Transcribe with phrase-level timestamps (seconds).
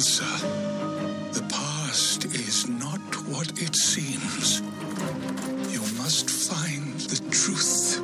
[0.00, 0.32] Elsa,
[1.36, 4.62] the past is not what it seems.
[5.74, 8.00] You must find the truth.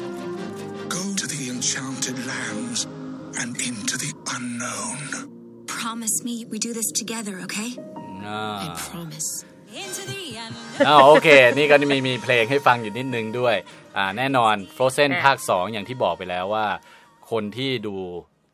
[0.97, 2.81] Go to the enchanted lands
[3.41, 5.01] and into the unknown.
[5.67, 7.71] Promise me we do this together, okay?
[8.27, 9.31] อ่า I promise.
[10.89, 11.29] อ่าโอเค
[11.59, 13.57] นี่ก็มีมีเพลงให้ฟังอยู่นิดนึงด้วย
[13.97, 16.67] อ่า แน่นอน Frozen อะภาค 2 อย่างที่บอกไปแล้วว่า
[17.31, 17.95] คนที่ดู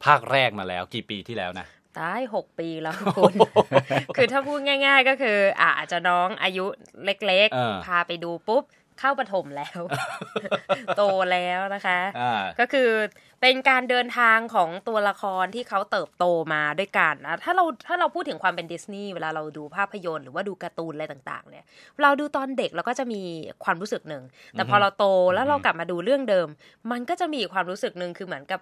[0.05, 1.67] ภาคแรกมาแล้ว กี่ปีที่แล้วนะ
[1.99, 3.35] ตายหกปีแล้วคุณ
[4.17, 6.65] คือถ้าพูดง่าย ๆ ก็คืออะอาจจะน้องอายุ
[7.05, 8.63] เล็กเออๆพาไปดูปุ๊บ
[9.03, 9.81] เข้าประถมแล้ว
[10.97, 11.03] โต
[11.33, 12.91] แล้วนะคะอ่าก็คือ
[13.41, 21.65] เป็นการเดินทางของตัวละครที่เขาเติบโตมาด้วยกันนะถ้าเราถ้าเราพูดถึงความเป็นดิสนีย์เวลาเราดูภาพยนตร์หรือว่าดูการ์ตูนอะไรต่างๆ เนี่ย
[22.03, 23.23] เราดูตอนเด็กเราก็จะมี
[23.65, 26.49] ความรู้สึกหนึ่ง แต่พอเราโตแล้วเรากลับมาดูเรื่องเดิม
[26.91, 28.61] มันก็จะมีอีกความรู้สึกหนึ่งคือเหมือนกับ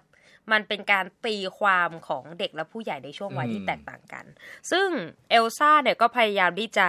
[0.51, 4.25] มันเป็นการตีความของเด็กและผู้ใหญ่ในช่วงวัยที่อืมแตกต่างกัน
[4.71, 4.87] ซึ่ง
[5.29, 6.87] เอลซ่าเนี่ยก็พยายามที่จะ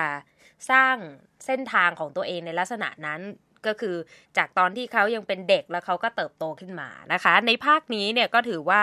[0.71, 0.97] สร้าง
[1.47, 3.21] เส้นทางของตัวเองในลักษณะนั้น
[3.67, 3.97] ก็คือ
[4.37, 8.83] จากตอนที่เขายังเป็นเด็กแล้วเขาก็เติบโตขึ้นมานะคะ ในภาคนี้เนี่ยก็ถือว่า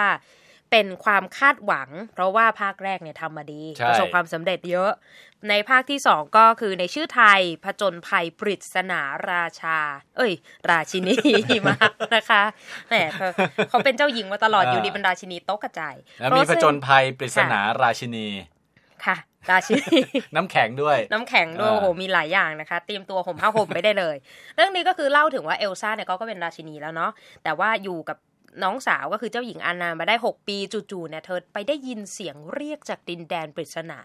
[0.71, 4.91] เป็นความคาดหวัง เพราะว่าภาคแรกเนี่ยทำมาดีใช่ประสบความสำเร็จเยอะ
[5.49, 9.77] ในภาคที่สองก็คือในชื่อไทยผจญภัยปริศนาราชา
[10.17, 10.33] เอ้ย
[10.69, 11.16] ราชินี
[11.67, 11.75] มา
[12.16, 12.43] นะคะ
[12.88, 13.27] แหมเขา
[13.69, 18.27] เขาเป็นเจ้าหญิงมาตลอดอยู่ดีเป็นราชินีโต๊ะกระจายแล้วมีผจญภัยปริศนาราชินี
[19.05, 19.17] ค่ะ
[19.52, 20.00] ราชินี
[20.36, 24.16] น้ำแข็งด้วย น้ำแข็งด้วยอ่าโอ้โหมีหลายอย่างนะคะเตรียมตัวห่มผ้าห่มไม่ได้เลย
[24.56, 27.12] เรื่องนี้ก็คือเล่าถึงว่าเอลซ่าเนี่ยก็ก็เป็นราชินีแล้วเนาะ
[27.44, 28.17] แต่ว่าอยู่กับ
[28.64, 30.58] น้องสาวก็คือเจ้าหญิงอานามาได้ 6 ปี
[30.92, 34.02] จู่ๆเนี่ยเธอไปได้ยินเสียงเรียกจากดินแดนปริศนา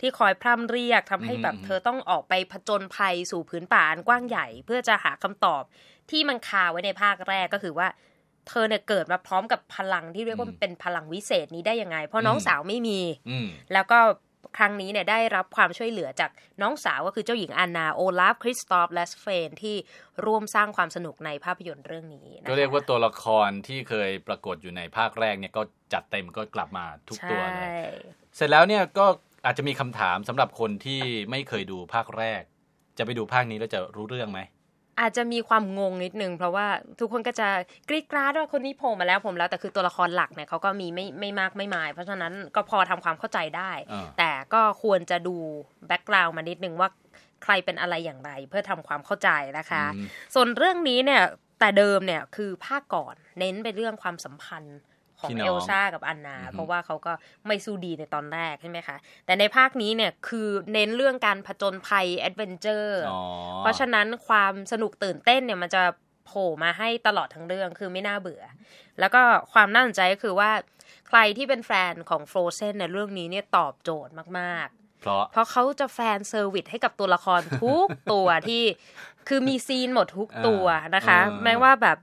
[0.00, 5.62] ที่คอยพร่ำเรียกทำให้แบบอืมเธอต้องออกไปผจญภัยสู่พื้นป่าอันกว้างใหญ่ เพื่อจะหาคำตอบ
[6.10, 7.88] ที่มันคาไว้ในภาคแรกก็คือว่า
[8.48, 13.98] เธอเนี่ยเกิดมาพร้อมกับพลังที่เรียกว่าเป็นพลังวิเศษนี้ได้ยังไง เพราะน้องสาวไม่มีอืมแล้วก็
[14.56, 16.30] ครั้งนี้เนี่ยได้รับความช่วยเหลือจาก
[16.62, 19.76] น้องสาวก็คือเจ้าหญิงอานาโอลาฟคริสตอฟและสเฟนที่
[20.26, 27.76] ร่วมสร้างความสนุกในภาพยนตร์เรื่องนี้นะคะก็เรียกว่าตัวละครที่เคยปรากฏอยู่ในภาคแรกเนี่ยก็จัดเต็มก็กลับมาทุกตัวเลยใช่
[28.36, 29.06] เสร็จแล้วเนี่ยก็
[29.44, 31.00] อาจจะมีคำถามสำหรับคนที่
[31.30, 32.42] ไม่เคยดูภาคแรก
[32.98, 34.40] จะไปดูภาคนี้แล้วจะรู้เรื่องไหม
[35.02, 36.66] อาจจะมีความงงนิดนึงเพราะว่า
[36.98, 37.48] ทุกคนก็จะ
[37.88, 45.36] กรีดกราดว่าคนนี้โผล่มาแล้วผมแล้วแต่คือตัวละครหลักเนี่ยเขาก็มีไม่ไม่มากไม่มาย เพราะฉะนั้นก็พอทำความเข้าใจได้อ่าแต่ก็ควรจะดู
[45.86, 46.88] แบ็กกราวน์มานิดนึงว่า
[47.42, 51.22] ใครเป็นอะไรอย่างไรเพื่อทำความเข้าใจนะคะอืมส่วนเรื่องนี้เนี่ย
[51.60, 54.78] แต่เดิมเนี่ยคือภาคก่อนเน้นไปเรื่องความสัมพันธ์
[55.22, 57.12] ของพี่น้องเอลซ่ากับอันนาอือฮึเพราะว่าเขาก็
[57.46, 58.96] ไม่สู้ดีในตอนแรกใช่ไหมคะ
[59.26, 63.20] แต่ในภาคนี้เนี่ยคือเน้นเรื่องการผจญภัย adventure อ๋อ
[63.58, 65.82] เพราะฉะนั้นความสนุกตื่นเต้นเนี่ยมันจะ
[66.26, 68.42] โผล่มาให้ตลอดทั้งเรื่องคือไม่น่าเบื่อ
[69.00, 69.22] แล้วก็
[69.52, 70.50] ความน่าสนใจก็คือว่า
[71.08, 78.62] ใครที่เป็นแฟนของ Frozen ในเรื่องนี้เนี่ยตอบโจทย์มากๆเพราะเพราะเขาจะ fan service ให้กับตัวละครทุกตัวที่
[79.28, 80.64] คือมี scene หมดทุกตัว
[80.96, 81.98] นะคะอ่าแม้ว่าแบบ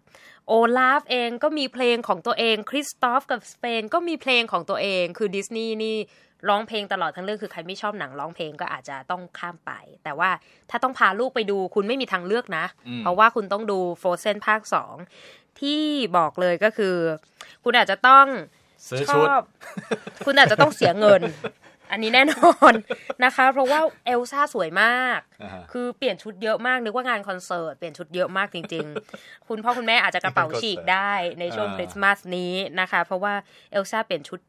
[0.50, 5.98] โอลาฟเองก็มีเพลงของตัวเองคริสตอฟกับสเวนก็มีเพลงของตัวเองคือดิสนีย์นี่
[6.50, 9.72] ร้องเพลงตลอดทั้งเรื่องคือใครไม่ชอบหนังร้องเพลงก็อาจจะต้องข้ามไป
[10.04, 10.30] แต่ว่า
[10.70, 14.96] ถ้าต้องพาลูกไปดูคุณไม่มีทางเลือกนะอืมเพราะว่าคุณต้องดู Frozen ภาคสอง
[15.62, 15.84] ที่
[16.18, 16.96] บอกเลยก็คือ
[17.64, 18.26] คุณอาจจะต้อง
[18.90, 19.44] ซื้อชชุดอบ
[20.26, 21.22] คุณอาจจะต้องเสียเงิน
[21.92, 22.74] อันนี้แน่นอน
[23.26, 28.86] นะคะ เพราะว่าเอลซ่าสวยมากอ่าฮะคือเปลี่ยนชุดเยอะมาก นึกว่างานคอนเสิร์ต เปลี่ยนชุดเยอะมากจริง
[29.18, 33.34] ๆ คุณพ่อคุณแม่อาจจะกระเป๋าฉีกได้ในช่วงอ่าคริสต์มาสนี้นะคะ เพราะว่า
[33.72, 34.40] เอลซ่าเปลี่ยนชุด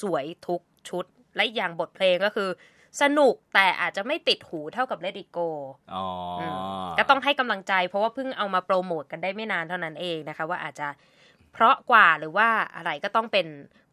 [0.00, 2.48] สวยทุกชุด และอีกอย่างบทเพลงก็คือ
[3.02, 5.48] สนุกแต่อาจจะไม่ติดหูเท่ากับ Let It Go
[5.94, 6.04] อ๋อ
[6.40, 10.88] อมก็ต้องให้กำลังใจ เพราะว่าเพิ่งเอามาโปรโมทกันได้ไม่นานเท่านั้นเองนะคะ ว่าอาจจะ
[11.52, 13.46] เพราะกว่าหรือว่าอะไรก็ต้องเป็น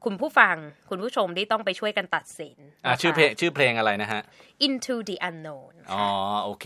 [0.06, 0.56] คุณผู้ฟัง
[0.90, 4.22] คุณผู้ชมที่ต้องไปช่วยกันตัดสินอะนะคะชื่อเพลงชื่อเพลงอะไรนะฮะ
[4.66, 6.06] Into the Unknown อ๋อ
[6.44, 6.66] โอเค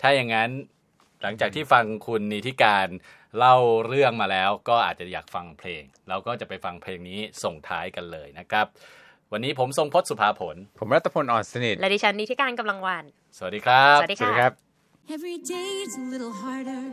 [0.00, 0.50] ถ้าอย่างนั้น
[1.22, 2.88] หลังจากที่ฟังคุณนิติการ
[3.38, 3.56] เล่า
[3.86, 8.66] เรื่องมาแล้วก็อาจจะอยากฟังเพลง เราก็จะไปฟังเพลงนี้ส่งท้ายกันเลยนะครับ
[9.32, 13.04] วันนี้ผมทรงพจน์สุภาผล ผมรัตพลอ่อนสนิทและดิฉันนิติการกำลังวัน
[13.36, 14.52] สวัสดีครับ สวัสดีสวัสค่ะดีครับ
[15.14, 16.84] Every day it's a little harder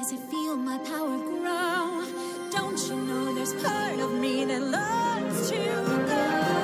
[0.00, 2.25] as I feel my power grow.
[2.76, 6.55] Don't you know there's part of me that loves to go?